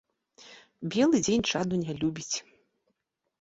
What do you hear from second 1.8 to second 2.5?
не любіць.